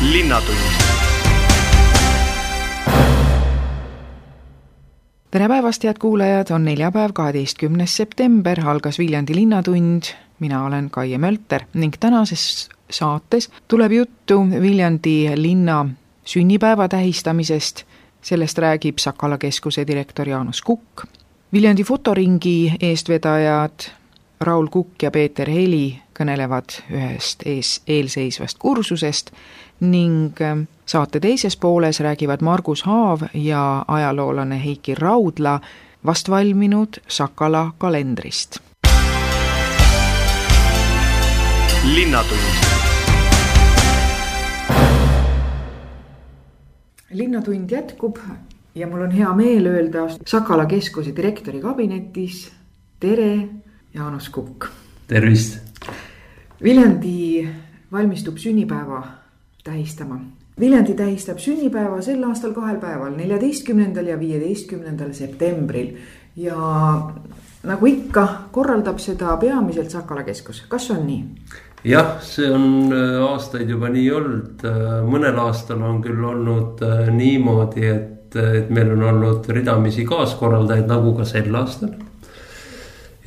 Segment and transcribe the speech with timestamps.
[0.00, 0.56] linnatund.
[5.30, 10.02] Tere päevast, head kuulajad, on neljapäev, kaheteistkümnes september, algas Viljandi Linnatund,
[10.38, 15.88] mina olen Kaie Mölter ning tänases saates tuleb juttu Viljandi linna
[16.24, 17.84] sünnipäeva tähistamisest,
[18.22, 21.04] sellest räägib Sakala keskuse direktor Jaanus Kukk,
[21.52, 23.90] Viljandi fotoringi eestvedajad
[24.40, 29.30] Raul Kukk ja Peeter Heli kõnelevad ühest ees, eelseisvast kursusest
[29.80, 35.60] ning ähm, saate teises pooles räägivad Margus Haav ja ajaloolane Heiki Raudla
[36.06, 38.58] vast valminud Sakala kalendrist.
[41.94, 42.40] linnatund
[47.10, 48.16] linnatund jätkub
[48.74, 52.52] ja mul on hea meel öelda Sakala keskuse direktori kabinetis
[53.00, 53.48] tere,
[53.94, 54.64] Jaanus Kukk.
[55.06, 55.58] tervist.
[56.62, 57.48] Viljandi
[57.92, 59.17] valmistub sünnipäeva
[59.68, 60.20] tähistama.
[60.58, 65.92] Viljandi tähistab sünnipäeva sel aastal kahel päeval, neljateistkümnendal ja viieteistkümnendal septembril
[66.36, 66.56] ja
[67.68, 71.22] nagu ikka, korraldab seda peamiselt Sakala keskus, kas on nii?
[71.86, 77.06] jah, see on äh, aastaid juba nii olnud, äh, mõnel aastal on küll olnud äh,
[77.14, 81.94] niimoodi, et, et meil on olnud ridamisi kaaskorraldajaid, nagu ka sel aastal.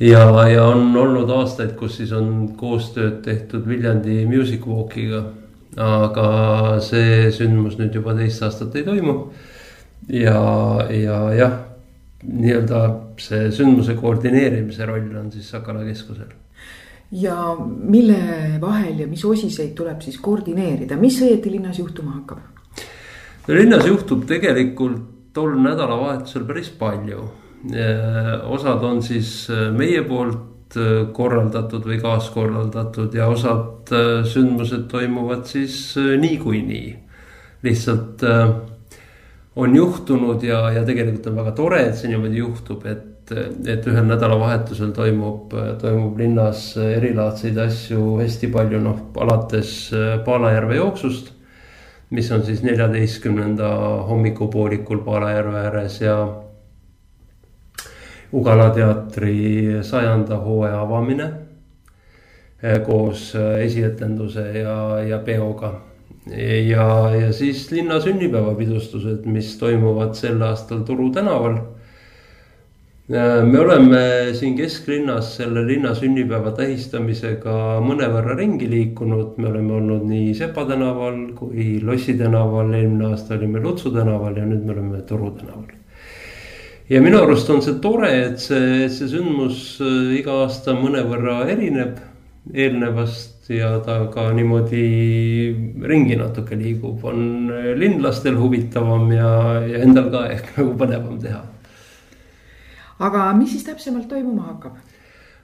[0.00, 5.24] ja, ja on olnud aastaid, kus siis on koostööd tehtud Viljandi Music Walkiga
[5.80, 9.32] aga see sündmus nüüd juba teist aastat ei toimu.
[10.08, 10.36] ja,
[10.90, 11.58] ja jah,
[12.26, 12.82] nii-öelda
[13.22, 16.32] see sündmuse koordineerimise roll on siis Sakala keskusel.
[17.12, 22.38] ja mille vahel ja mis osiseid tuleb siis koordineerida, mis õieti linnas juhtuma hakkab?
[23.48, 27.28] no linnas juhtub tegelikult tol nädalavahetusel päris palju.
[28.44, 30.51] osad on siis meie poolt
[31.12, 36.98] korraldatud või kaaskorraldatud ja osad äh, sündmused toimuvad siis äh, niikuinii.
[37.62, 38.22] lihtsalt
[39.56, 44.08] on juhtunud ja, ja tegelikult on väga tore, et see niimoodi juhtub, et, et ühel
[44.08, 49.92] nädalavahetusel toimub, toimub linnas erilaadseid asju hästi palju, noh alates
[50.26, 51.30] Palajärve jooksust.
[52.10, 53.68] mis on siis neljateistkümnenda
[54.08, 56.16] hommikupoolikul Palajärve ääres ja
[58.32, 61.24] Ugala teatri sajanda hooaja avamine
[62.62, 65.72] eh, koos eh, esietenduse ja, ja peoga.
[66.66, 71.58] ja, ja siis linna sünnipäevapidustused, mis toimuvad sel aastal Turu tänaval.
[73.12, 74.00] Eh, me oleme
[74.38, 81.20] siin kesklinnas selle linna sünnipäeva tähistamisega mõnevõrra ringi liikunud, me oleme olnud nii Sepa tänaval
[81.36, 85.81] kui Lossi tänaval, eelmine aasta olime Lutsu tänaval ja nüüd me oleme Turu tänaval
[86.90, 92.00] ja minu arust on see tore, et see, see sündmus äh, iga aasta mõnevõrra erineb
[92.52, 94.86] eelnevast ja ta ka niimoodi
[95.86, 99.34] ringi natuke liigub, on äh, linlastel huvitavam ja,
[99.66, 101.44] ja endal ka ehk nagu põnevam teha.
[103.02, 104.80] aga mis siis täpsemalt toimuma hakkab?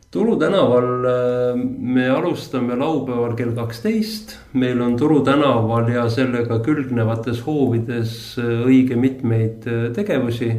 [0.08, 7.44] Turu tänaval äh, me alustame laupäeval kell kaksteist, meil on Turu tänaval ja sellega külgnevates
[7.46, 10.50] hoovides õige mitmeid tegevusi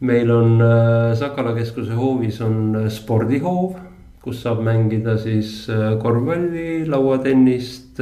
[0.00, 3.78] meil on äh, Sakala keskuse hoovis on äh, spordihoov,
[4.22, 8.00] kus saab mängida siis äh, korvpalli, lauatennist.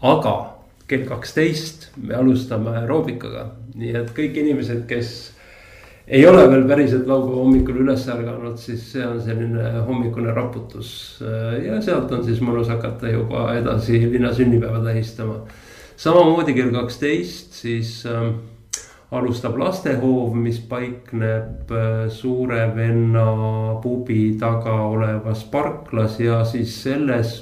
[0.00, 0.34] aga
[0.88, 3.44] kell kaksteist me alustame aeroobikaga,
[3.78, 5.10] nii et kõik inimesed, kes
[6.10, 11.20] ei ole veel päriselt laupäeva hommikul üles ärganud, siis see on selline hommikune raputus.
[11.62, 15.44] ja sealt on siis mõnus hakata juba edasi linna sünnipäeva tähistama.
[15.96, 18.32] samamoodi kell kaksteist siis äh,
[19.10, 23.26] alustab lastehoov, mis paikneb äh, Suure venna
[23.82, 27.40] pubi taga olevas parklas ja siis selles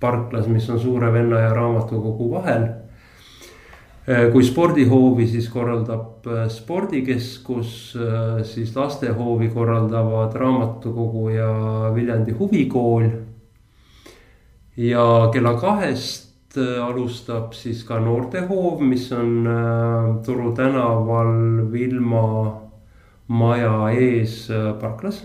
[0.00, 2.64] parklas, mis on Suure venna ja raamatukogu vahel.
[4.08, 7.98] Äh, kui spordihoovi siis korraldab äh, spordikeskus,
[8.42, 11.52] siis lastehoovi korraldavad raamatukogu ja
[11.94, 13.08] Viljandi huvikool.
[14.76, 22.26] ja kella kahest alustab siis ka noortehoov, mis on äh, Turu tänaval Vilma
[23.28, 25.24] maja ees äh, parklas.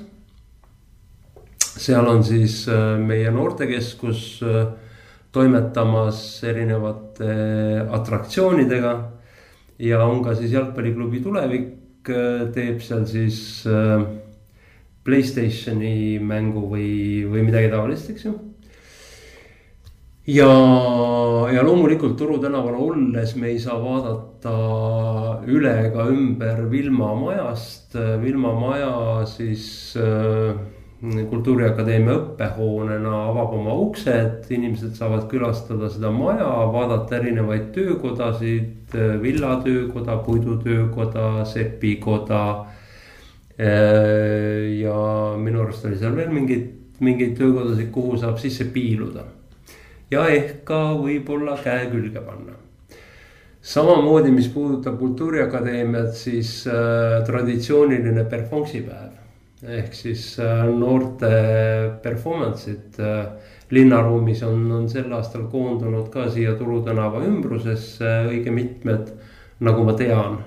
[1.79, 2.65] seal on siis
[3.07, 4.41] meie noortekeskus
[5.31, 7.29] toimetamas erinevate
[7.95, 8.93] atraktsioonidega.
[9.79, 12.11] ja on ka siis jalgpalliklubi Tulevik
[12.53, 13.63] teeb seal siis
[15.03, 18.48] Playstationi mängu või, või midagi taolist, eks ju
[20.29, 20.49] ja,
[21.53, 24.55] ja loomulikult Turu tänaval olles me ei saa vaadata
[25.49, 27.95] üle ega ümber Vilma majast.
[28.21, 28.91] Vilma maja
[29.29, 30.59] siis äh,
[30.99, 38.91] Kultuuriakadeemia õppehoonena avab oma uksed, inimesed saavad külastada seda maja, vaadata erinevaid töökodasid,
[39.21, 42.43] villatöökoda, puidutöökoda, sepikoda.
[43.59, 44.99] ja
[45.39, 46.67] minu arust oli seal veel mingeid,
[46.99, 49.23] mingeid töökodasid, kuhu saab sisse piiluda.
[50.11, 52.57] Ja ehk ka võib-olla käe külge panna
[53.61, 59.15] samamoodi, mis puudutab Kultuuriakadeemiat, siis äh, traditsiooniline performance'i päev.
[59.59, 61.29] ehk siis äh, noorte
[62.03, 63.25] performance'id äh,
[63.75, 69.11] linnaruumis on, on sel aastal koondunud ka siia Turu tänava ümbrusesse õige mitmed,
[69.59, 70.39] nagu ma tean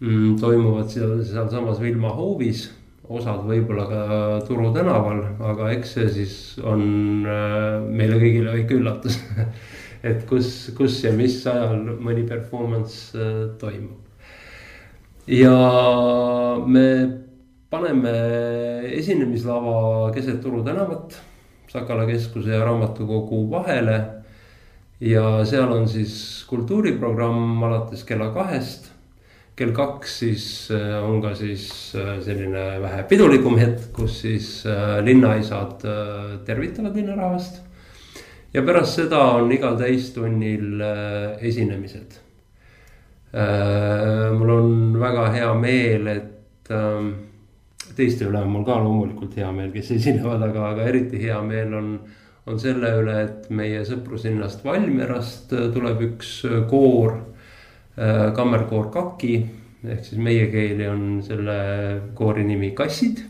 [0.00, 0.38] mm,.
[0.40, 2.70] toimuvad seal, sealsamas Vilma hoovis,
[3.08, 4.00] osad võib-olla ka
[4.48, 5.22] Turu tänaval,
[5.52, 9.20] aga eks see siis on äh, meile kõigile väike üllatus
[10.10, 14.02] et kus, kus ja mis ajal mõni performance äh, toimub.
[15.26, 15.54] ja
[16.66, 16.88] me
[17.70, 18.12] paneme
[18.96, 21.18] esinemislava keset Turu tänavat,
[21.66, 23.96] Sakala keskuse ja raamatukogu vahele.
[25.00, 28.92] ja seal on siis kultuuriprogramm alates kella kahest.
[29.56, 34.50] Kell kaks siis äh, on ka siis äh, selline vähe pidulikum hetk, kus siis
[35.06, 35.80] linnaisad
[36.44, 37.62] tervitavad linnarahvast
[38.56, 42.18] ja pärast seda on igal täistunnil äh, esinemised.
[43.36, 44.70] Äh, mul on
[45.00, 47.10] väga hea meel, et ähm,
[47.96, 51.74] teiste üle on mul ka loomulikult hea meel, kes esinevad, aga, aga eriti hea meel
[51.76, 51.90] on,
[52.48, 56.38] on selle üle, et meie sõpruslinnast Valmierast äh, tuleb üks
[56.70, 57.18] koor,
[57.96, 59.34] kammerkoor Kaki
[59.86, 61.56] ehk siis meie keeli on selle
[62.14, 63.22] koori nimi Kassid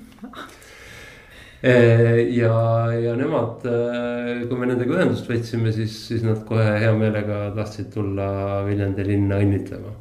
[1.67, 2.53] Eh, ja,
[2.93, 7.89] ja nemad, eh, kui me nendega ühendust võtsime, siis, siis nad kohe hea meelega tahtsid
[7.95, 8.27] tulla
[8.67, 9.95] Viljandi linna õnnitlema.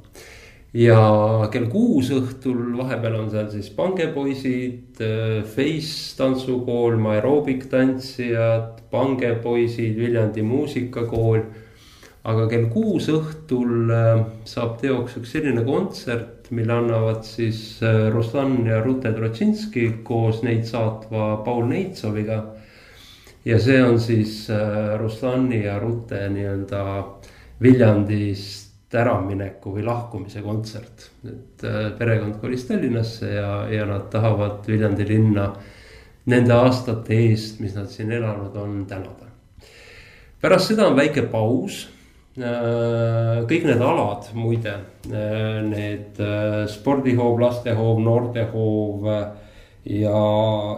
[0.76, 1.00] ja
[1.54, 5.00] kell kuus õhtul vahepeal on seal siis pangepoisid,
[5.56, 11.46] Face tantsukool, aeroobik tantsijad, pangepoisid, Viljandi muusikakool
[12.26, 13.92] aga kell kuus õhtul
[14.50, 20.66] saab teoks üks selline kontsert, mille annavad siis äh, Ruslan ja Rute Trotšinski koos neid
[20.70, 22.44] saatva Paul Neitsoviga.
[23.46, 26.84] ja see on siis äh, Ruslani ja Rute nii-öelda
[27.62, 31.10] Viljandist äramineku või lahkumise kontsert.
[31.26, 35.52] et äh, perekond kolis Tallinnasse ja, ja nad tahavad Viljandi linna
[36.26, 39.30] nende aastate eest, mis nad siin elanud on, tänada.
[40.42, 41.95] pärast seda on väike paus Äh,
[42.36, 44.76] kõik need alad muide,
[45.08, 49.06] äh, need äh, spordihoov, lastehoov, noortehoov
[49.86, 50.24] ja,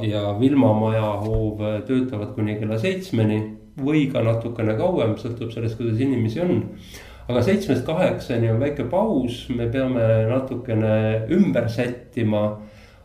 [0.06, 3.40] ja Vilmamaja hoov töötavad kuni kella seitsmeni
[3.82, 6.62] või ka natukene kauem, sõltub sellest, kuidas inimesi on.
[7.28, 12.44] aga seitsmest kaheksani on väike paus, me peame natukene ümber sättima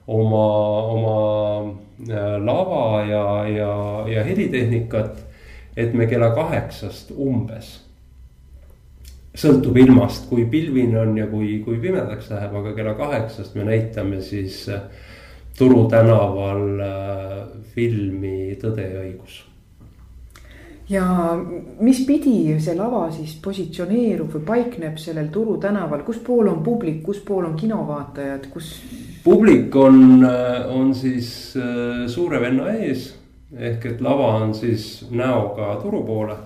[0.07, 0.45] oma,
[0.93, 1.17] oma
[2.45, 3.73] lava ja, ja,
[4.13, 5.25] ja helitehnikat.
[5.77, 7.92] et me kella kaheksast umbes
[9.33, 14.21] sõltub ilmast, kui pilvine on ja kui, kui pimedaks läheb, aga kella kaheksast me näitame
[14.25, 14.85] siis äh,
[15.57, 17.41] Turu tänaval äh,
[17.75, 19.41] filmi Tõde ja õigus.
[20.93, 21.05] ja
[21.81, 27.03] mis pidi see lava siis positsioneerub või paikneb sellel Turu tänaval, kus pool on publik,
[27.03, 28.75] kus pool on kinovaatajad, kus?
[29.25, 31.57] publik on, äh, on siis
[32.13, 33.13] suure venna ees
[33.53, 36.37] ehk et lava on siis näoga turu poole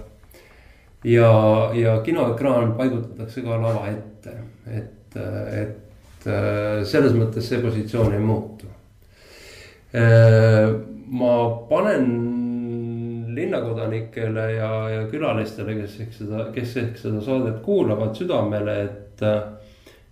[1.07, 1.33] ja,
[1.75, 5.19] ja kinoekraan paigutatakse ka lava ette, et,
[5.63, 6.31] et
[6.87, 8.67] selles mõttes see positsioon ei muutu.
[11.07, 11.35] ma
[11.69, 12.09] panen
[13.37, 19.25] linnakodanikele ja, ja külalistele, kes ehk seda, kes ehk seda saadet kuulavad, südamele, et,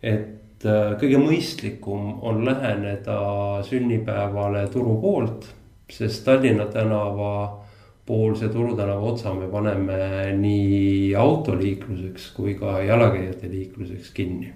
[0.04, 0.66] et
[1.00, 3.18] kõige mõistlikum on läheneda
[3.66, 5.48] sünnipäevale turu poolt,
[5.90, 7.63] sest Tallinna tänava
[8.06, 9.96] poolse Turu tänava otsa me paneme
[10.36, 14.52] nii autoliikluseks kui ka jalakäijate liikluseks kinni.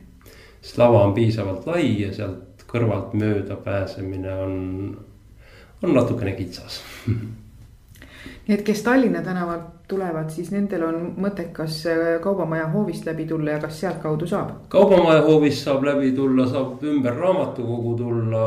[0.61, 4.55] sest lava on piisavalt lai ja sealt kõrvalt mööda pääsemine on,
[5.83, 11.81] on natukene kitsas nii et kes Tallinna tänavalt tulevad, siis nendel on mõttekas
[12.21, 14.53] Kaubamaja hoovist läbi tulla ja kas sealtkaudu saab?
[14.69, 18.47] kaubamaja hoovist saab läbi tulla, saab ümber raamatukogu tulla,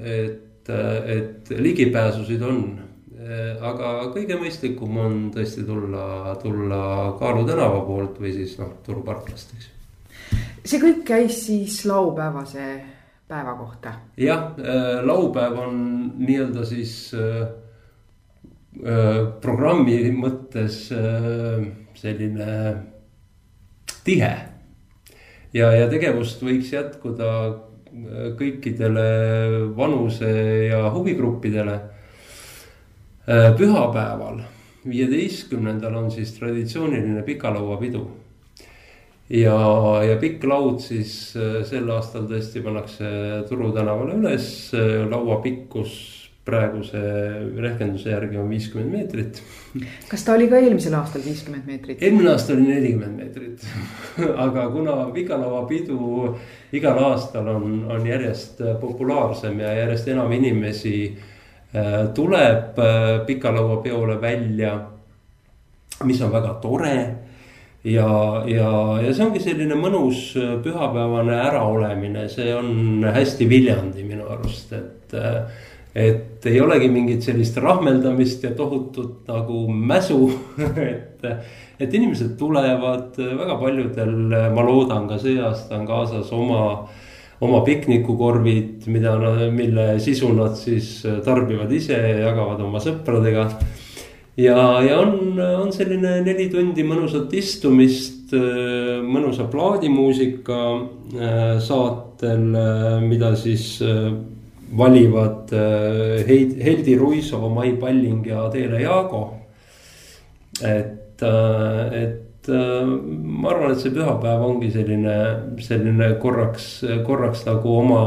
[0.00, 0.70] et,
[1.18, 2.87] et ligipääsusid on Äh,
[3.28, 6.82] aga kõige mõistlikum on tõesti tulla, tulla
[7.18, 9.74] Kaalu tänava poolt või siis noh, Turu parklast, eks
[10.68, 12.66] see kõik käis siis laupäevase
[13.28, 13.94] päeva kohta?
[14.20, 15.78] jah, äh, laupäev on
[16.18, 17.48] nii-öelda siis äh,
[18.84, 21.64] äh, programmi mõttes äh,
[21.98, 22.50] selline
[24.04, 24.34] tihe.
[25.52, 27.30] ja, ja tegevust võiks jätkuda
[28.38, 29.04] kõikidele
[29.74, 30.28] vanuse
[30.68, 31.78] ja huvigruppidele
[33.58, 34.40] pühapäeval,
[34.88, 38.04] viieteistkümnendal on siis traditsiooniline pikalauapidu
[39.30, 39.56] ja,
[40.08, 41.12] ja pikk laud siis
[41.68, 43.10] sel aastal tõesti pannakse
[43.50, 44.48] Turu tänavale üles,
[45.10, 45.98] laua pikkus
[46.48, 47.00] praeguse
[47.60, 49.42] rehkenduse järgi on viiskümmend meetrit.
[50.08, 52.02] kas ta oli ka eelmisel aastal viiskümmend meetrit?
[52.02, 53.66] eelmine aasta oli nelikümmend meetrit
[54.46, 55.98] aga kuna pikalauapidu
[56.72, 61.27] igal aastal on, on järjest populaarsem ja järjest enam inimesi äh,
[62.14, 64.78] tuleb äh, pikalauapeole välja,
[66.04, 66.98] mis on väga tore.
[67.84, 68.70] Ja, ja,
[69.00, 70.32] ja see ongi selline mõnus
[70.64, 75.44] pühapäevane äraolemine, see on hästi Viljandi minu arust, et äh,
[75.98, 80.28] et ei olegi mingit sellist rahmeldamist ja tohutut nagu mäsu
[80.92, 81.24] et,
[81.80, 84.14] et inimesed tulevad, väga paljudel,
[84.54, 86.62] ma loodan ka see aasta on kaasas oma,
[87.40, 89.14] oma piknikukorvid, mida,
[89.54, 93.48] mille sisu nad siis tarbivad ise ja jagavad oma sõpradega.
[94.36, 98.34] ja, ja on, on selline neli tundi mõnusat istumist,
[99.08, 104.10] mõnusa plaadimuusika äh, saatel, äh, mida siis äh,
[104.76, 109.34] valivad äh, Heid-, Heldi Ruiso, Mai Palling ja Adele Jaago.
[110.62, 115.18] et, äh, et äh, ma arvan, et see pühapäev ongi selline,
[115.64, 116.70] selline korraks,
[117.06, 118.02] korraks nagu oma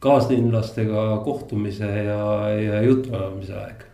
[0.00, 2.24] kaaslinlastega kohtumise ja,
[2.56, 3.86] ja jutuajamise aeg.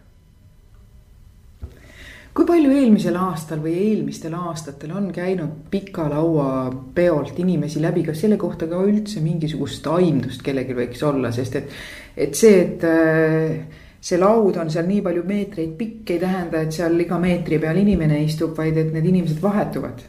[2.37, 8.20] Kui palju eelmisel aastal või eelmistel aastatel on käinud pika laua peolt inimesi läbi, kas
[8.20, 11.73] selle kohta ka üldse mingisugust aimdust kellelgi võiks olla, sest et,
[12.26, 16.76] et see, et äh, see laud on seal nii palju meetreid pikk, ei tähenda, et
[16.76, 20.04] seal iga meetri peal inimene istub, vaid et need inimesed vahetuvad.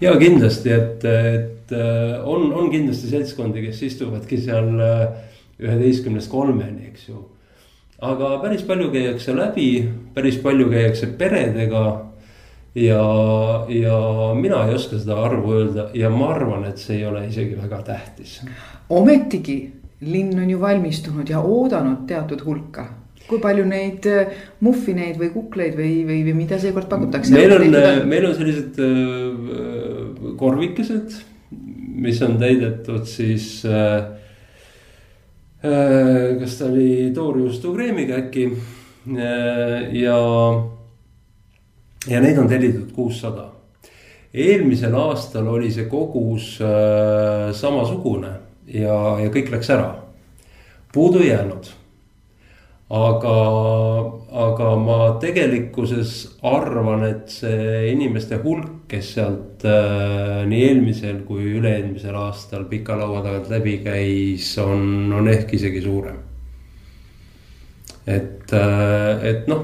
[0.00, 5.04] ja kindlasti, et, et äh, on, on kindlasti seltskondi, kes istuvadki seal äh,
[5.60, 7.24] üheteistkümnest kolmeni, eks ju
[8.00, 9.70] aga päris palju käiakse läbi,
[10.14, 12.06] päris palju käiakse peredega.
[12.74, 13.02] ja,
[13.68, 13.96] ja
[14.34, 17.82] mina ei oska seda arvu öelda ja ma arvan, et see ei ole isegi väga
[17.82, 18.40] tähtis.
[18.88, 22.86] ometigi linn on ju valmistunud ja oodanud teatud hulka
[23.30, 27.34] kui palju neid äh, muffineid või kukleid või, või, või mida seekord pakutakse?
[27.34, 27.66] meil on,
[28.10, 31.20] meil on sellised äh, korvikesed,
[32.00, 34.18] mis on täidetud siis äh,
[35.64, 40.20] Äh, kas ta oli toorjuustokreemiga äkki äh, ja,
[42.08, 43.50] ja neid on tellitud kuussada.
[44.32, 48.30] eelmisel aastal oli see kogus äh, samasugune
[48.72, 49.90] ja, ja kõik läks ära,
[50.94, 51.68] puudu ei jäänud
[52.90, 53.34] aga,
[54.34, 56.14] aga ma tegelikkuses
[56.50, 63.22] arvan, et see inimeste hulk, kes sealt äh, nii eelmisel kui üle-eelmisel aastal pika laua
[63.22, 66.18] tagant läbi käis, on, on ehk isegi suurem.
[68.10, 69.62] et äh,, et noh,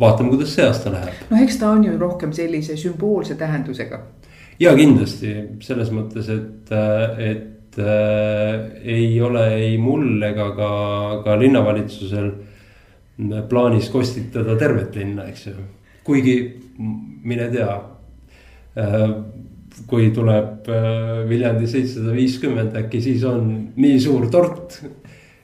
[0.00, 1.22] vaatame, kuidas see aasta läheb.
[1.30, 4.02] no eks ta on ju rohkem sellise sümboolse tähendusega.
[4.58, 10.70] ja kindlasti selles mõttes, et, äh, et et äh, ei ole ei mul ega ka,
[11.24, 12.32] ka linnavalitsusel
[13.48, 15.54] plaanis kostitada tervet linna, eks ju.
[16.04, 16.36] kuigi
[17.24, 17.74] mine tea
[18.76, 19.14] äh,,
[19.86, 24.82] kui tuleb äh, Viljandi seitsesada viiskümmend, äkki siis on nii suur tort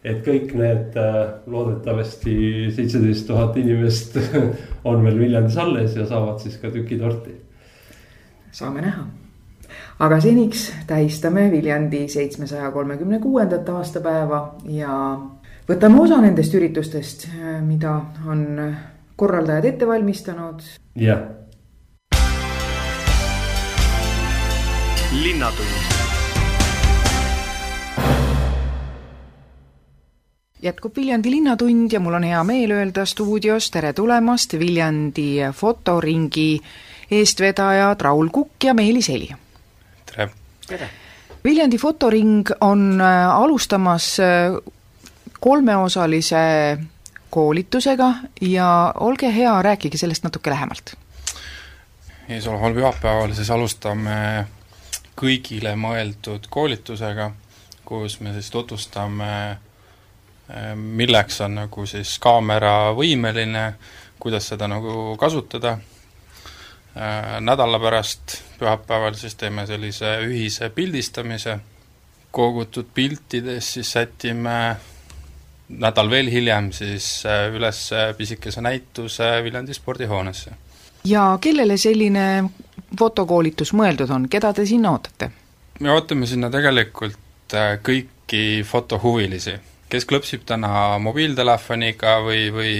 [0.05, 2.35] et kõik need äh, loodetavasti
[2.77, 4.19] seitseteist tuhat inimest
[4.89, 7.39] on veel Viljandis alles ja saavad siis ka tüki torti.
[8.53, 9.07] saame näha
[9.99, 15.19] aga seniks tähistame Viljandi seitsmesaja kolmekümne kuuendat aastapäeva ja
[15.69, 17.29] võtame osa nendest üritustest,
[17.67, 18.75] mida on
[19.17, 20.63] korraldajad ette valmistanud.
[20.95, 21.27] jah.
[25.23, 25.99] linnatund
[30.63, 36.61] jätkub Viljandi Linnatund ja mul on hea meel öelda stuudios tere tulemast Viljandi fotoringi
[37.11, 39.31] eestvedajad Raul Kukk ja Meelis Heli
[40.11, 40.31] tere!
[40.67, 40.91] tere!
[41.45, 44.53] Viljandi fotoring on äh, alustamas äh,
[45.41, 46.79] kolmeosalise
[47.31, 50.95] koolitusega ja olge hea, rääkige sellest natuke lähemalt.
[52.29, 54.47] eesoleval pühapäeval siis alustame
[55.19, 57.31] kõigile mõeldud koolitusega,
[57.85, 59.31] kus me siis tutvustame,
[60.51, 63.73] äh, milleks on nagu siis kaamera võimeline,
[64.19, 65.79] kuidas seda nagu kasutada
[67.41, 71.59] nädala pärast pühapäeval siis teeme sellise ühise pildistamise,
[72.35, 74.77] kogutud piltides siis sätime
[75.69, 80.51] nädal veel hiljem siis äh, üles pisikese näituse Viljandi spordihoonesse.
[81.05, 82.45] ja kellele selline
[82.99, 85.31] fotokoolitus mõeldud on, keda te sinna ootate?
[85.81, 92.75] me ootame sinna tegelikult äh, kõiki fotohuvilisi, kes klõpsib täna mobiiltelefoniga või, või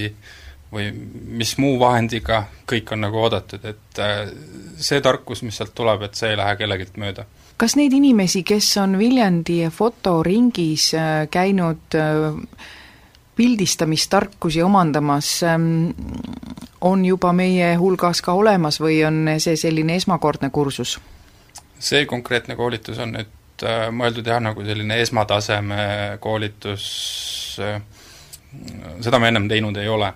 [0.73, 0.91] või
[1.39, 4.29] mis muu vahendiga, kõik on nagu oodatud, et äh,
[4.77, 7.25] see tarkus, mis sealt tuleb, et see ei lähe kellelgi mööda.
[7.57, 11.97] kas neid inimesi, kes on Viljandi fotoringis äh, käinud
[13.39, 15.91] pildistamistarkusi omandamas, ähm,
[16.81, 20.99] on juba meie hulgas ka olemas või on see selline esmakordne kursus?
[21.79, 23.63] see konkreetne koolitus on nüüd
[23.95, 26.87] mõeldud jah, nagu selline esmataseme koolitus,
[27.59, 30.11] seda me ennem teinud ei ole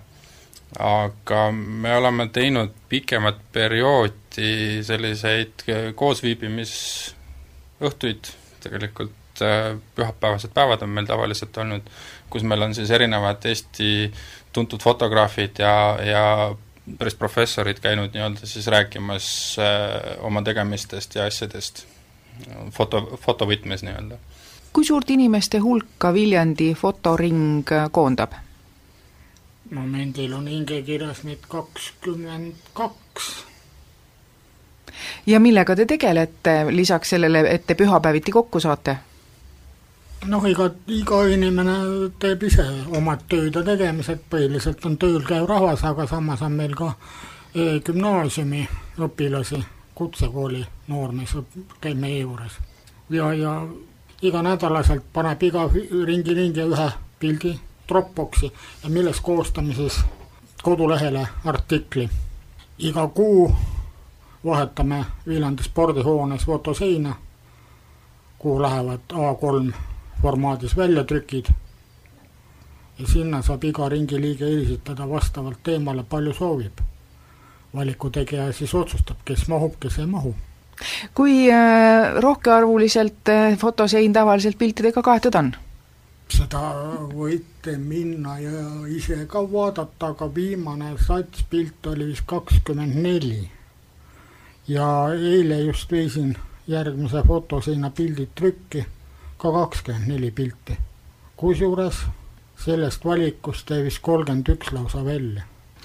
[0.79, 5.52] aga me oleme teinud pikemat perioodi selliseid
[5.95, 8.31] koosviibimisõhtuid,
[8.64, 11.83] tegelikult äh, pühapäevased päevad on meil tavaliselt olnud,
[12.31, 14.12] kus meil on siis erinevad Eesti
[14.52, 16.55] tuntud fotograafid ja, ja
[16.99, 19.67] päris professorid käinud nii-öelda siis rääkimas äh,
[20.25, 21.87] oma tegemistest ja asjadest
[22.73, 24.17] foto, fotovõtmes nii-öelda.
[24.73, 28.33] kui suurt inimeste hulka Viljandi fotoring koondab?
[29.73, 33.45] Momendil on hingekirjas neid kakskümmend kaks.
[35.26, 38.97] ja millega te tegelete lisaks sellele, et te pühapäeviti kokku saate?
[40.26, 41.76] noh, iga, iga inimene
[42.23, 46.76] teeb ise omad tööd ja tegemised, põhiliselt on tööl käiv rahvas, aga samas on meil
[46.79, 46.93] ka
[47.55, 48.67] e gümnaasiumi
[49.02, 49.62] õpilasi,
[49.95, 51.35] kutsekooli noormees
[51.81, 52.61] käib meie juures.
[53.11, 53.67] ja, ja
[54.23, 55.69] iganädalaselt paneb iga
[56.07, 56.88] ringi ringi ühe
[57.19, 57.59] pildi
[57.89, 60.01] Dropboxi ja milles koostame siis
[60.62, 62.11] kodulehele artikli.
[62.79, 63.55] iga kuu
[64.45, 67.15] vahetame Viljandi spordihoones fotoseina,
[68.39, 69.75] kuhu lähevad A3
[70.23, 71.47] formaadis väljatrükid
[72.99, 76.79] ja sinna saab iga ringi liige esitada vastavalt teemale, palju soovib.
[77.75, 80.35] valiku tegija siis otsustab, kes mahub, kes ei mahu.
[81.15, 85.53] kui äh, rohkearvuliselt äh, fotosein tavaliselt piltidega kaetud on?
[86.33, 86.61] Seda
[87.12, 93.51] võite minna ja ise ka vaadata, aga viimane sats pilt oli vist kakskümmend neli.
[94.69, 96.37] ja eile just viisin
[96.67, 98.85] järgmise fotoseina pildid trükki,
[99.38, 100.79] ka kakskümmend neli pilti.
[101.37, 102.05] kusjuures
[102.64, 105.42] sellest valikust jäi vist kolmkümmend üks lausa välja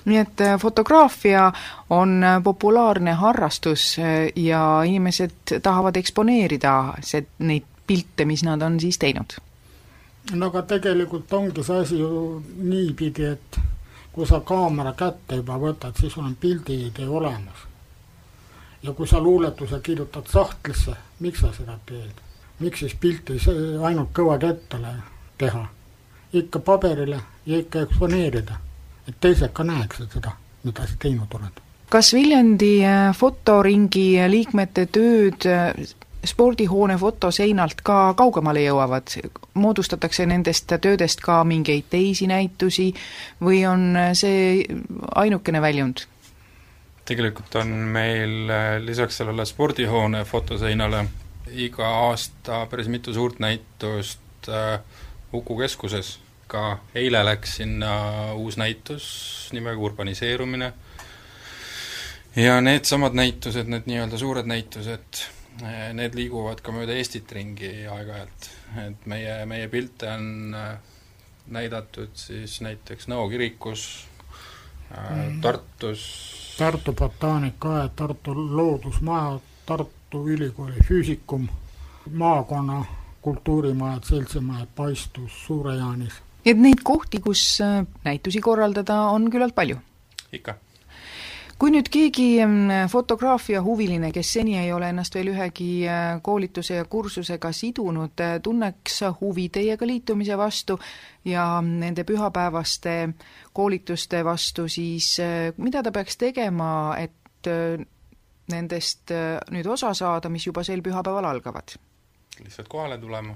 [0.08, 1.52] nii et äh, fotograafia
[1.90, 8.80] on äh, populaarne harrastus äh, ja inimesed tahavad eksponeerida see, neid pilte, mis nad on
[8.80, 9.40] siis teinud
[10.34, 13.60] no aga tegelikult ongi see asi ju niipidi, et
[14.12, 17.66] kui sa kaamera kätte juba võtad, siis sul on pildiidee olemas.
[18.84, 22.22] ja kui sa luuletuse kirjutad sahtlisse, miks sa seda teed?
[22.60, 23.38] miks siis pilti
[23.84, 24.94] ainult kõva kättele
[25.38, 25.68] teha?
[26.34, 28.58] ikka paberile ja ikka eksponeerida,
[29.08, 31.62] et teised ka näeksid seda, mida sa teinud oled.
[31.90, 35.74] kas Viljandi äh, fotoringi liikmete tööd äh,
[36.28, 39.16] spordihoone fotoseinalt ka kaugemale jõuavad,
[39.54, 42.92] moodustatakse nendest töödest ka mingeid teisi näitusi
[43.42, 44.66] või on see
[45.16, 46.06] ainukene väljund?
[47.08, 51.06] tegelikult on meil äh, lisaks sellele spordihoone fotoseinale
[51.56, 54.80] iga aasta päris mitu suurt näitust äh,
[55.34, 57.90] Uku keskuses, ka eile läks sinna
[58.34, 60.72] uus näitus nimega Urbaniseerumine.
[62.36, 65.20] Ja needsamad näitused, need nii-öelda suured näitused,
[65.98, 68.50] need liiguvad ka mööda Eestit ringi aeg-ajalt,
[68.84, 70.76] et meie, meie pilte on äh,
[71.54, 73.88] näidatud siis näiteks Nõo kirikus
[74.92, 76.04] mm., Tartus
[76.58, 81.48] Tartu botaanikaaed, Tartu loodusmaja, Tartu Ülikooli füüsikum,
[82.12, 82.86] maakonna
[83.22, 86.22] kultuurimajad, seltsimajad Paistus, Suure-Jaanis.
[86.46, 87.60] et neid kohti, kus
[88.04, 89.78] näitusi korraldada, on küllalt palju?
[90.34, 90.56] ikka
[91.58, 96.78] kui nüüd keegi mm, fotograafia huviline, kes seni ei ole ennast veel ühegi äh, koolituse
[96.78, 100.78] ja kursusega sidunud, äh, tunneks huvi teiega liitumise vastu
[101.26, 102.98] ja nende pühapäevaste
[103.58, 107.14] koolituste vastu, siis äh, mida ta peaks tegema, et
[108.52, 109.14] nendest
[109.54, 111.78] nüüd osa saada, mis juba sel pühapäeval algavad?
[112.44, 113.34] lihtsalt kohale tulema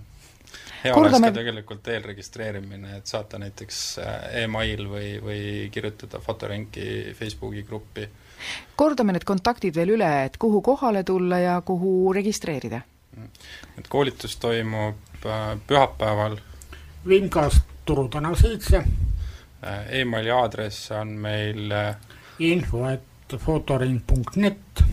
[0.84, 1.28] hea Kordame...
[1.28, 5.42] oleks ka tegelikult eelregistreerimine, et saata näiteks äh, email või, või
[5.74, 8.08] kirjutada fotorenki Facebooki gruppi.
[8.76, 12.82] kordame need kontaktid veel üle, et kuhu kohale tulla ja kuhu registreerida?
[13.12, 13.28] Mm.
[13.78, 16.38] et koolitus toimub äh, pühapäeval
[17.08, 18.78] Vinkas Turu tänav seitse.
[18.78, 21.74] Äh, emaili aadress on meil
[22.40, 24.84] info et fotoring.net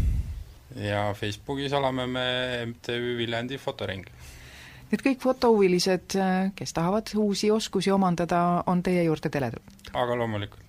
[0.76, 2.26] ja Facebookis oleme me
[2.66, 4.04] MTÜ Viljandi Fotoring
[4.92, 6.16] et kõik fotohuvilised,
[6.56, 9.92] kes tahavad uusi oskusi omandada, on teie juurde teletulnud?
[9.94, 10.68] aga loomulikult.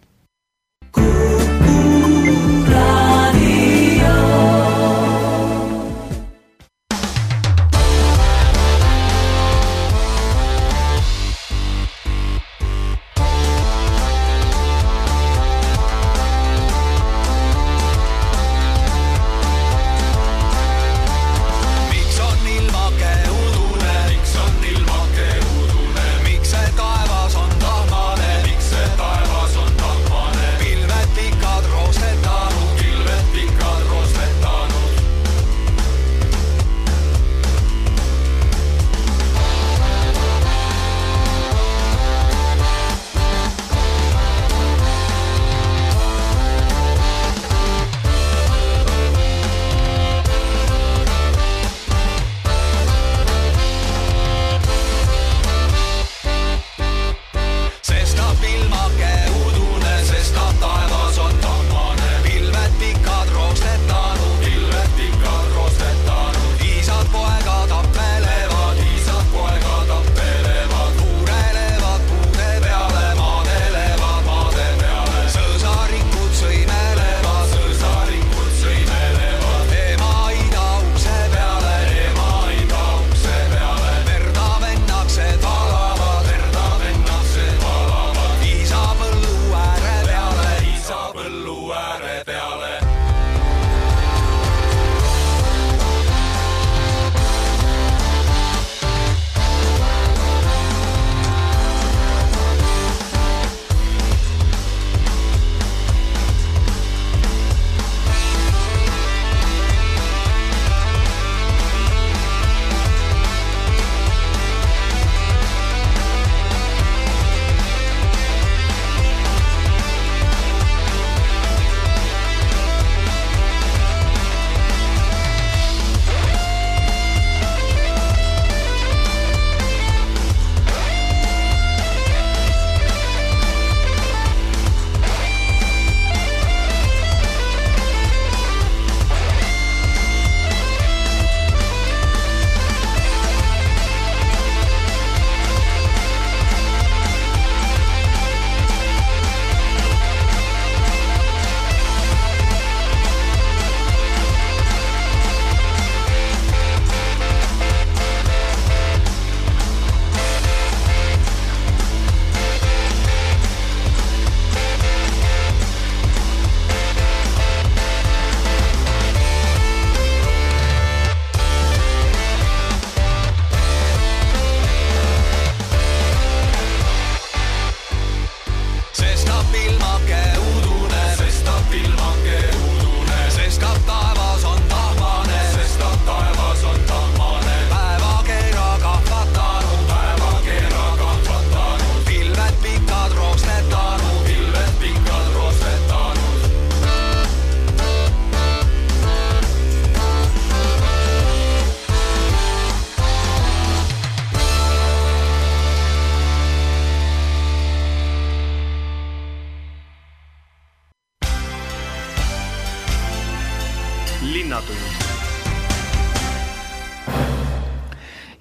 [214.21, 214.75] Linnatund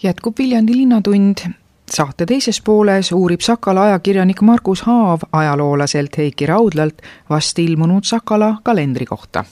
[0.03, 1.39] jätkub Viljandi Linnatund.
[1.91, 9.07] saate teises pooles uurib Sakala ajakirjanik Margus Haav ajaloolaselt Heiki Raudlalt vast ilmunud Sakala kalendri
[9.07, 9.45] kohta.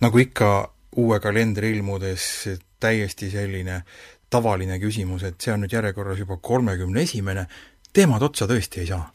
[0.00, 2.48] nagu ikka uue kalendri ilmudes
[2.80, 3.82] täiesti selline
[4.30, 7.46] tavaline küsimus, et see on nüüd järjekorras juba kolmekümne esimene,
[7.92, 9.10] teemad otsa tõesti ei saa?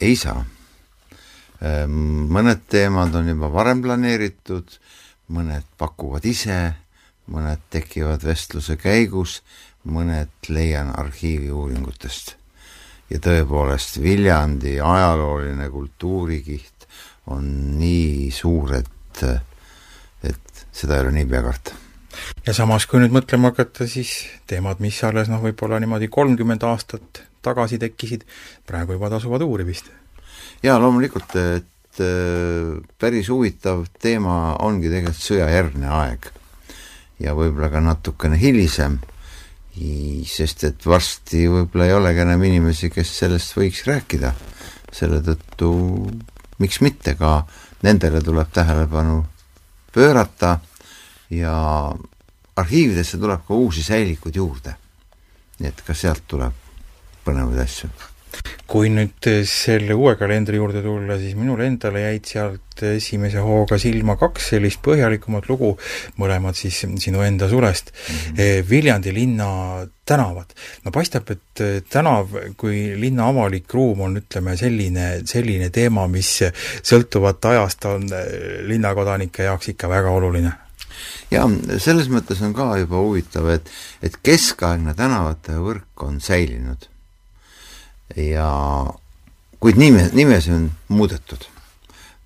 [0.00, 0.44] Ei saa.
[1.64, 4.76] Mõned teemad on juba varem planeeritud,
[5.32, 6.74] mõned pakuvad ise
[7.30, 9.40] mõned tekivad vestluse käigus,
[9.84, 12.36] mõned leian arhiiviuuringutest.
[13.10, 16.86] ja tõepoolest, Viljandi ajalooline kultuurikiht
[17.26, 17.44] on
[17.78, 19.24] nii suur, et,
[20.24, 21.76] et seda ei ole niipea karta
[22.46, 27.24] ja samas, kui nüüd mõtlema hakata, siis teemad, mis alles noh, võib-olla niimoodi kolmkümmend aastat
[27.44, 28.24] tagasi tekkisid,
[28.66, 29.90] praegu juba tasuvad uurimist.
[30.62, 31.68] jaa, loomulikult, et
[32.02, 36.30] äh, päris huvitav teema ongi tegelikult sõjajärgne aeg
[37.22, 38.98] ja võib-olla ka natukene hilisem,
[40.28, 44.34] sest et varsti võib-olla ei olegi enam inimesi, kes sellest võiks rääkida.
[44.94, 45.70] selle tõttu
[46.62, 47.42] miks mitte ka
[47.82, 49.24] nendele tuleb tähelepanu
[49.94, 50.58] pöörata
[51.30, 51.56] ja
[52.56, 54.76] arhiividesse tuleb ka uusi säilikuid juurde.
[55.58, 56.52] nii et ka sealt tuleb
[57.24, 58.13] põnevaid asju
[58.66, 64.16] kui nüüd selle uue kalendri juurde tulla, siis minul endale jäid sealt esimese hooga silma
[64.18, 65.74] kaks sellist põhjalikumat lugu,
[66.20, 68.14] mõlemad siis sinu enda sulest mm.
[68.16, 68.70] -hmm.
[68.70, 70.54] Viljandi linna tänavad.
[70.84, 76.42] no paistab, et tänav kui linna avalik ruum on, ütleme, selline, selline teema, mis
[76.82, 78.08] sõltuvalt ajast on
[78.66, 80.52] linnakodanike jaoks ikka väga oluline
[81.30, 81.46] jaa,
[81.78, 83.70] selles mõttes on ka juba huvitav, et,
[84.02, 86.88] et keskaegne tänavate võrk on säilinud
[88.16, 88.48] ja
[89.60, 91.44] kuid nime, nimesi on muudetud.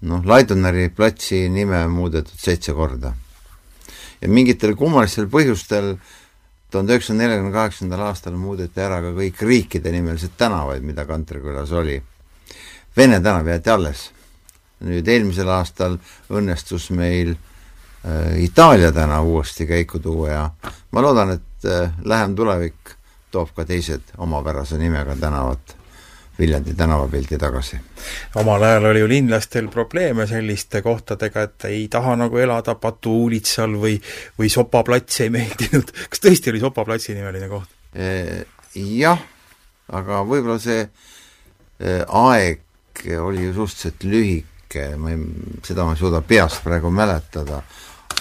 [0.01, 3.13] noh, Laidoneri platsi nime on muudetud seitse korda.
[4.21, 5.97] ja mingitel kummalistel põhjustel
[6.71, 12.03] tuhande üheksasaja neljakümne kaheksandal aastal muudeti ära ka kõik riikide nimelised tänavaid, mida Kantrikülas oli.
[12.97, 14.11] Vene tänav jäeti alles.
[14.79, 15.97] nüüd eelmisel aastal
[16.31, 20.45] õnnestus meil äh, Itaalia tänav uuesti käiku tuua ja
[20.93, 22.98] ma loodan, et äh, lähem tulevik
[23.31, 25.77] toob ka teised omapärase nimega tänavad
[26.39, 27.77] Viljandi tänavapildi tagasi.
[28.35, 33.75] omal ajal oli ju linlastel probleeme selliste kohtadega, et ei taha nagu elada Patu uulitsal
[33.75, 33.97] või,
[34.39, 35.91] või Sopa plats ei meeldinud.
[36.11, 37.75] kas tõesti oli Sopa platsi nimeline koht?
[38.75, 39.25] Jah,
[39.91, 40.87] aga võib-olla see
[42.07, 42.63] aeg
[43.19, 45.21] oli ju suhteliselt lühike, ma ei,
[45.67, 47.63] seda ma ei suuda peast praegu mäletada,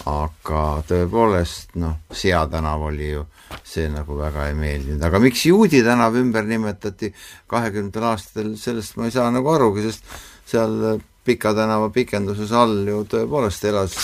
[0.05, 3.25] aga tõepoolest noh, Sea tänav oli ju
[3.63, 7.13] see nagu väga ei meeldinud, aga miks Juudi tänav ümber nimetati
[7.49, 13.01] kahekümnendatel aastatel, sellest ma ei saa nagu arugi, sest seal Pika tänava pikenduses all ju
[13.11, 13.95] tõepoolest elas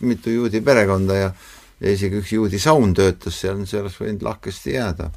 [0.00, 1.32] mitu juudi perekonda ja
[1.80, 5.10] ja isegi üks juudi saun töötas seal, see oleks võinud lahkesti jääda.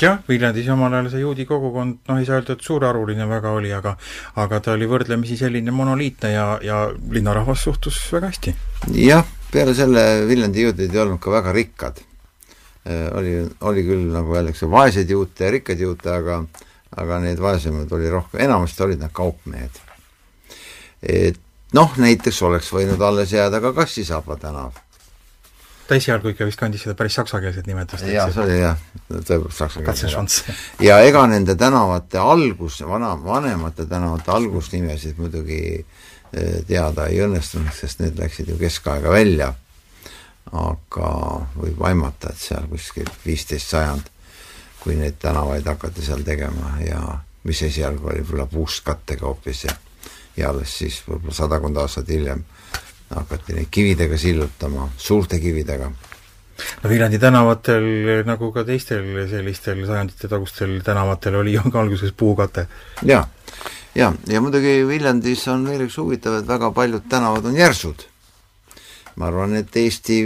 [0.00, 3.72] jah, Viljandis omal ajal see juudi kogukond, noh ei saa öelda, et suurearvuline väga oli,
[3.72, 3.94] aga
[4.42, 8.54] aga ta oli võrdlemisi selline monoliitne ja, ja linnarahvas suhtus väga hästi.
[8.98, 12.00] jah, peale selle Viljandi juudid ei olnud ka väga rikkad
[12.86, 16.40] Äh, oli, oli küll nagu öeldakse, vaeseid juute ja rikkaid juute, aga
[16.98, 19.78] aga need vaesemad oli rohkem, enamasti olid nad kaupmehed.
[21.02, 21.38] et
[21.78, 24.74] noh, näiteks oleks võinud alles jääda ka Kassisaba tänav.
[25.86, 28.02] ta esialgu ikka vist kandis seda päris saksakeelset nimetust.
[28.10, 30.56] jaa, see oli jah, tõepoolest saksakeelne.
[30.82, 36.11] ja ega nende tänavate algus, vana, vanemate tänavate algusnimesid muidugi äh,
[36.66, 39.52] teada ei õnnestunud, sest need läksid ju keskaega välja
[40.52, 41.10] aga
[41.56, 44.08] võib aimata, et seal kuskil viisteist sajand,
[44.82, 47.00] kui neid tänavaid hakati seal tegema ja
[47.46, 49.76] mis esialgu oli võib-olla puustkattega hoopis ja
[50.36, 52.40] ja alles siis võib-olla sadakond aastat hiljem
[53.12, 55.90] hakati neid kividega sillutama, suurte kividega.
[56.82, 57.84] no Viljandi tänavatel,
[58.24, 62.66] nagu ka teistel sellistel sajandite tagustel tänavatel, oli ju alguses puukate.
[63.04, 63.26] jaa,
[63.94, 68.06] ja, ja muidugi Viljandis on veel üks huvitav, et väga paljud tänavad on järsud
[69.16, 70.18] ma arvan, et Eesti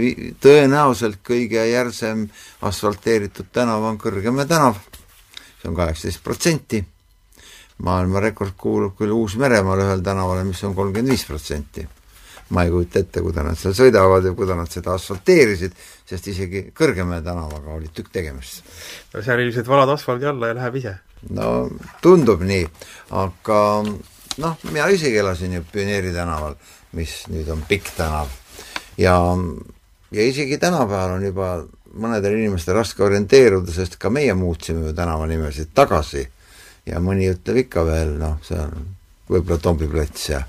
[0.43, 2.27] tõenäoliselt kõige järsem
[2.67, 4.79] asfalteeritud tänav on Kõrgemäe tänav,
[5.59, 6.83] see on kaheksateist protsenti.
[7.77, 11.87] maailmarekord kuulub küll Uus-Meremaal ühel tänavale, mis on kolmkümmend viis protsenti.
[12.49, 15.73] ma ei kujuta ette, kuidas nad seal sõidavad ja kuidas nad seda asfalteerisid,
[16.05, 18.63] sest isegi Kõrgemäe tänavaga oli tükk tegemist.
[19.13, 20.95] no seal ilmselt valad asfaldi alla ja läheb ise?
[21.29, 21.69] No
[22.01, 22.65] tundub nii,
[23.17, 26.57] aga noh, mina isegi elasin ju Pioneeri tänaval,
[26.97, 28.31] mis nüüd on Pikk tänav
[28.97, 29.17] ja,
[30.11, 31.51] ja isegi tänapäeval on juba
[31.97, 36.27] mõnedel inimestel raske orienteeruda, sest ka meie muutsime ju tänavanimesid tagasi
[36.87, 38.85] ja mõni ütleb ikka veel, noh, see on
[39.27, 40.43] võib-olla Tombi plats ja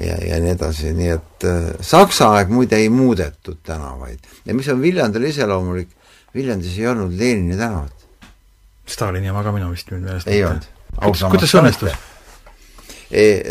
[0.00, 4.18] ja, ja nii edasi, nii et äh, Saksa aeg muide ei muudetud tänavaid.
[4.46, 5.88] ja mis on Viljandile iseloomulik,
[6.34, 7.99] Viljandis ei olnud Lenini tänavat.
[8.86, 10.28] Stalini oma ka minu vist nüüd meelest.
[10.28, 10.66] ei olnud.
[11.00, 12.08] kuidas, see õnnestus?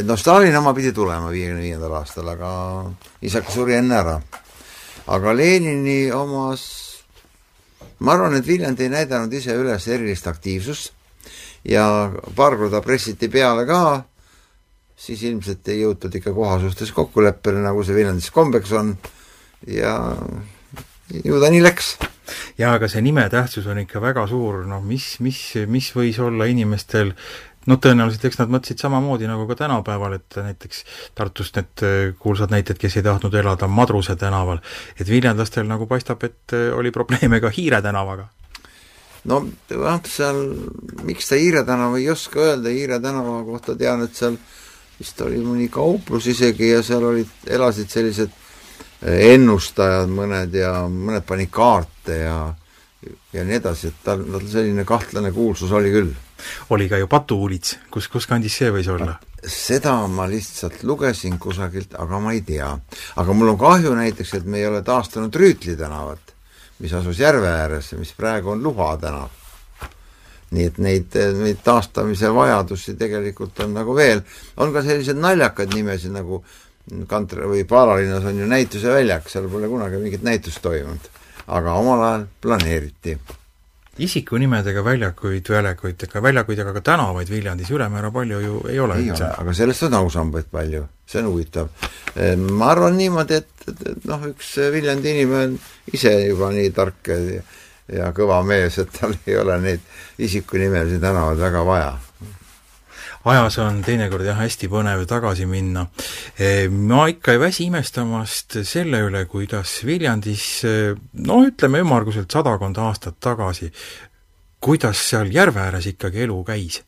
[0.08, 2.52] No Stalin oma pidi tulema viiekümne viiendal aastal, aga
[3.22, 4.20] isake suri enne ära.
[5.10, 6.64] aga Lenini omas,
[8.00, 10.94] ma arvan, et Viljandi ei näidanud ise üles erilist aktiivsust
[11.68, 14.04] ja paar korda pressiti peale ka,
[14.96, 18.94] siis ilmselt ei jõutud ikka koha suhtes kokkuleppele, nagu see Viljandis kombeks on
[19.68, 19.96] ja
[21.10, 21.98] ju ta nii läks.
[22.60, 26.50] Jaa, aga see nime tähtsus on ikka väga suur, noh mis, mis, mis võis olla
[26.52, 27.14] inimestel
[27.70, 30.84] noh, tõenäoliselt eks nad mõtlesid samamoodi nagu ka tänapäeval, et näiteks
[31.18, 34.62] Tartust need äh, kuulsad näited, kes ei tahtnud elada Madruse tänaval,
[34.98, 38.30] et viljandlastel nagu paistab, et äh, oli probleeme ka Hiire tänavaga.
[39.30, 40.44] no jah, seal,
[41.08, 44.40] miks ta Hiire tänava ei oska öelda, Hiire tänava kohta tean, et seal
[45.00, 48.36] vist oli mõni kauplus isegi ja seal olid, elasid sellised
[49.02, 52.40] ennustajad mõned ja mõned panid kaarte ja
[53.34, 56.10] ja nii edasi, et tal, tal selline kahtlane kuulsus oli küll
[56.70, 59.18] oli ka ju patuulits, kus, kus kandis see võis olla?
[59.40, 62.70] seda ma lihtsalt lugesin kusagilt, aga ma ei tea.
[63.16, 66.34] aga mul on kahju näiteks, et me ei ole taastanud Rüütli tänavat,
[66.84, 69.30] mis asus järve ääres ja mis praegu on Luha tänav.
[70.52, 74.24] nii et neid, neid taastamise vajadusi tegelikult on nagu veel,
[74.58, 76.44] on ka selliseid naljakaid nimesid nagu
[77.08, 81.12] Kantre või Paalalinnas on ju näituseväljak, seal pole kunagi mingit näitust toimunud.
[81.50, 83.18] aga omal ajal planeeriti
[84.00, 88.98] isikunimedega väljakuid, väljakuid, ega väljakuid ega ka tänavaid Viljandis ülemäära palju ju ei ole.
[89.02, 91.72] ei ole, aga sellest on ausambaid palju, see on huvitav.
[92.16, 95.58] Ehm, ma arvan niimoodi, et, et, et noh, üks Viljandi inimene on
[95.94, 101.66] ise juba nii tark ja, kõva mees, et tal ei ole neid isikunimesid tänavaid väga
[101.68, 101.92] vaja
[103.30, 105.86] ajas on teinekord jah, hästi põnev tagasi minna.
[106.70, 110.46] Ma ikka ei väsi imestamast selle üle, kuidas Viljandis
[111.26, 113.72] no ütleme ümmarguselt sadakond aastat tagasi,
[114.60, 116.82] kuidas seal järve ääres ikkagi elu käis.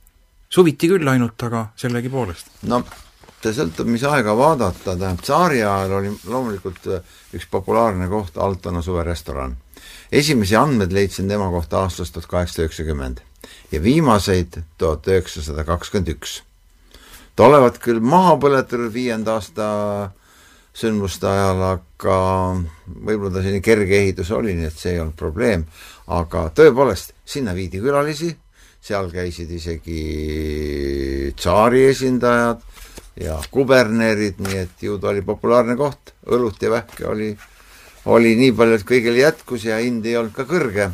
[0.52, 2.48] suviti küll ainult, aga sellegipoolest.
[2.68, 2.84] no
[3.42, 6.86] see sõltub, mis aega vaadata, tähendab tsaari ajal oli loomulikult
[7.34, 9.58] üks populaarne koht Altona suverestoran.
[10.12, 13.22] esimesi andmeid leidsin tema kohta aastast tuhat kaheksasada üheksakümmend
[13.72, 16.42] ja viimaseid tuhat üheksasada kakskümmend üks.
[17.36, 19.68] ta olevat küll maha põletatud viienda aasta
[20.74, 22.18] sündmuste ajal, aga
[22.88, 25.66] võib-olla ta selline kerge ehitus oli, nii et see ei olnud probleem,
[26.08, 28.32] aga tõepoolest, sinna viidi külalisi,
[28.82, 32.64] seal käisid isegi tsaari esindajad
[33.22, 37.32] ja kubernerid, nii et ju ta oli populaarne koht, õlut ja vähke oli,
[38.12, 40.90] oli nii palju, et kõigil jätkus ja hind ei olnud ka kõrge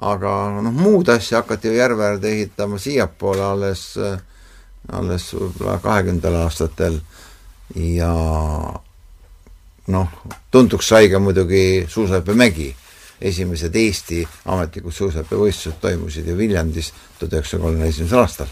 [0.00, 3.84] aga noh, muud asja hakati ju järve äärde ehitama siiapoole alles,
[4.92, 7.00] alles võib-olla kahekümnendatel aastatel
[7.76, 8.12] ja
[9.92, 10.08] noh,
[10.50, 12.74] tuntuks sai ka muidugi suusahüppemägi.
[13.22, 18.48] esimesed Eesti ametlikud suusahüppevõistlused toimusid ju Viljandis tuhat üheksasaja kolmekümne esimesel aastal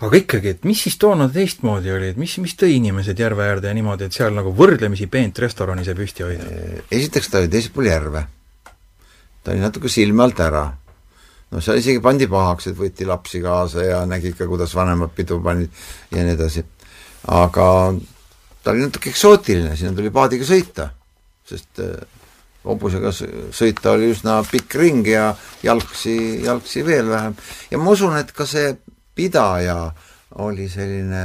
[0.00, 3.68] aga ikkagi, et mis siis toona teistmoodi oli, et mis, mis tõi inimesed järve äärde
[3.68, 6.50] ja niimoodi, et seal nagu võrdlemisi peent restorani sai püsti hoida?
[6.90, 8.26] esiteks ta oli teisel pool järve
[9.42, 10.66] ta oli natuke silme alt ära.
[11.50, 15.40] no seal isegi pandi pahaks, et võeti lapsi kaasa ja nägi ikka, kuidas vanemad pidu
[15.44, 15.70] panid
[16.12, 16.64] ja nii edasi.
[17.34, 17.66] aga
[18.62, 20.90] ta oli natuke eksootiline, sinna tuli paadiga sõita,
[21.48, 21.96] sest äh,
[22.68, 25.30] hobusega sõita oli üsna pikk ring ja
[25.62, 27.36] jalgsi, jalgsi veel vähem.
[27.70, 28.74] ja ma usun, et ka see
[29.14, 29.92] pidaja
[30.44, 31.24] oli selline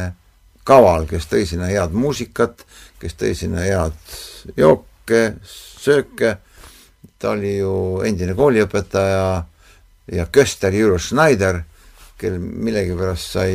[0.63, 2.63] kaval, kes tõi sinna head muusikat,
[3.01, 3.97] kes tõi sinna head
[4.57, 6.37] jooke, sööke
[7.23, 9.27] ta oli ju endine kooliõpetaja
[10.11, 11.61] ja köster Jüri Schneider,
[12.19, 13.53] kel millegipärast sai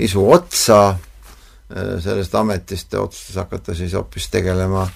[0.00, 4.86] isu otsa äh, sellest ametist ja otsustas hakata siis hoopis tegelema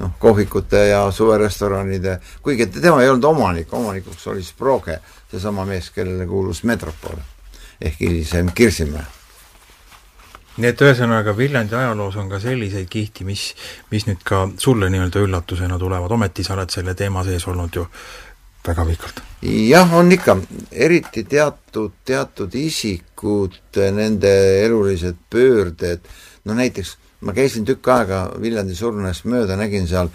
[0.00, 4.98] noh, kohvikute ja suverestoranide, kuigi tema ei olnud omanik, omanikuks oli siis Proge,
[5.30, 7.22] seesama mees, kellele kuulus Metropol
[7.80, 9.06] ehk hilisem Kirsimäe
[10.56, 13.50] nii et ühesõnaga, Viljandi ajaloos on ka selliseid kihti, mis,
[13.90, 17.84] mis nüüd ka sulle nii-öelda üllatusena tulevad, ometi sa oled selle teema sees olnud ju
[18.66, 19.20] väga pikalt.
[19.42, 20.38] jah, on ikka,
[20.72, 23.60] eriti teatud, teatud isikud,
[23.94, 24.32] nende
[24.64, 26.08] elulised pöörded,
[26.44, 30.10] no näiteks ma käisin tükk aega Viljandi surnust mööda, nägin seal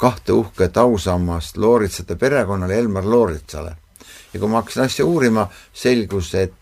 [0.00, 3.76] kahte uhket ausammast Looritsate perekonnale, Elmar Looritsale.
[4.32, 6.54] ja kui ma hakkasin asja uurima, selgus, et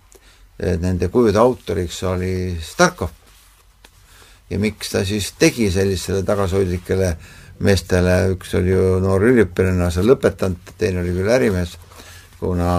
[0.59, 3.18] nende kujude autoriks oli Starkov
[4.51, 7.11] ja miks ta siis tegi sellistele tagasihoidlikele
[7.67, 11.75] meestele, üks oli ju noor üliõpilane, see lõpetanud, teine oli küll ärimees,
[12.39, 12.71] kuna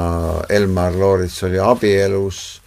[0.49, 2.61] Elmar Loorits oli abielus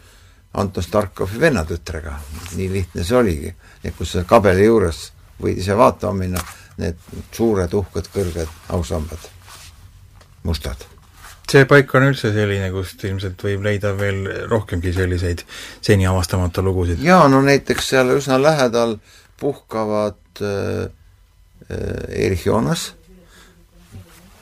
[0.60, 2.18] Anton Starkovi vennatütrega,
[2.58, 3.54] nii lihtne see oligi.
[3.84, 5.06] et kus see kabeli juures
[5.40, 6.44] võid ise vaatama minna,
[6.78, 7.00] need
[7.32, 9.30] suured uhked kõrged ausambad,
[10.44, 10.92] mustad
[11.52, 15.44] see paik on üldse selline, kust ilmselt võib leida veel rohkemgi selliseid
[15.84, 17.02] seni avastamata lugusid?
[17.04, 18.96] jaa, no näiteks seal üsna lähedal
[19.40, 20.86] puhkavad äh,
[21.68, 22.92] äh, Erich Joonas,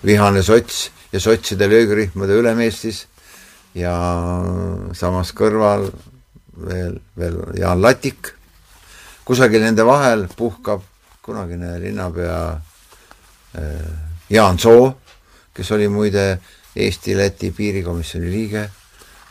[0.07, 3.07] vihane sots ja sotside löögirühmade ülem Eestis
[3.75, 3.95] ja
[4.97, 5.89] samas kõrval
[6.55, 8.35] veel, veel Jaan Latik,
[9.27, 10.87] kusagil nende vahel puhkab
[11.25, 12.41] kunagine linnapea
[13.59, 13.93] äh,
[14.31, 14.93] Jaan Soo,
[15.55, 16.39] kes oli muide
[16.77, 18.69] Eesti-Läti piirikomisjoni liige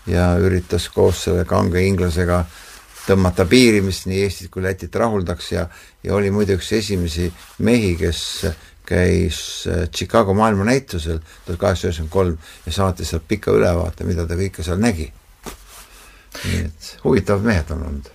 [0.08, 2.44] ja üritas koos selle kange inglasega
[3.08, 5.68] tõmmata piiri, mis nii Eestit kui Lätit rahuldaks ja,
[6.04, 7.30] ja oli muide üks esimesi
[7.66, 8.22] mehi, kes
[8.90, 14.38] käis äh, Chicago maailmanäitusel tuhat kaheksasada üheksakümmend kolm ja saatis sealt pika ülevaate, mida ta
[14.38, 15.12] kõike seal nägi.
[16.40, 18.10] nii et huvitavad mehed on olnud.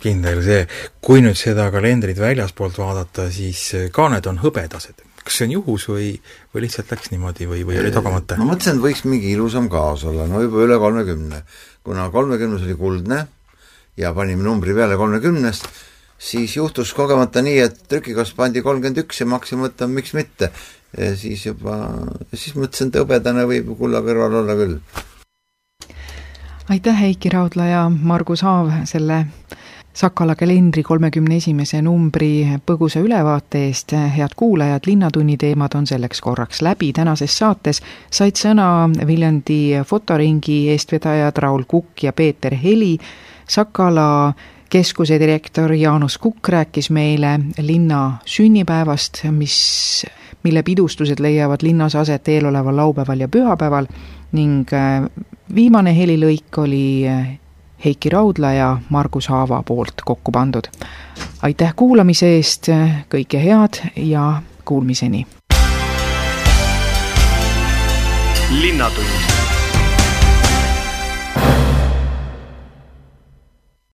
[0.00, 0.64] Kindel see,
[1.04, 5.86] kui nüüd seda kalendrit väljaspoolt vaadata, siis ka need on hõbedased kas see on juhus
[5.90, 6.08] või,
[6.54, 8.38] või lihtsalt läks niimoodi või, või oli tagamata?
[8.40, 11.42] ma mõtlesin, et võiks mingi ilusam kaas olla, no juba üle kolmekümne.
[11.84, 13.20] kuna kolmekümnes oli kuldne
[14.00, 15.68] ja panime numbri peale kolmekümnest,
[16.18, 20.50] siis juhtus kogemata nii, et trükikost pandi kolmkümmend üks ja ma hakkasin mõtlema, miks mitte.
[20.96, 21.76] ja siis juba,
[22.34, 24.78] siis mõtlesin, et hõbedane võib kulla kõrval olla küll.
[26.68, 29.26] aitäh, Heiki Raudla ja Margus Haav selle
[29.94, 36.62] Sakala kalendri kolmekümne esimese numbri põgusa ülevaate eest, head kuulajad, Linnatunni teemad on selleks korraks
[36.62, 42.94] läbi, tänases saates said sõna Viljandi fotoringi eestvedajad Raul Kukk ja Peeter Heli,
[43.50, 44.32] Sakala
[44.70, 50.06] keskuse direktor Jaanus Kukk rääkis meile linna sünnipäevast, mis,
[50.46, 53.90] mille pidustused leiavad linnas aset eeloleval laupäeval ja pühapäeval
[54.38, 55.02] ning äh,
[55.54, 57.32] viimane helilõik oli äh,
[57.84, 60.68] Heiki Raudla ja Margus Haava poolt kokku pandud.
[61.42, 62.68] aitäh kuulamise eest,
[63.08, 65.26] kõike head ja kuulmiseni!
[68.50, 69.19] linnatund